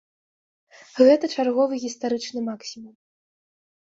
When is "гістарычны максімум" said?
1.83-2.89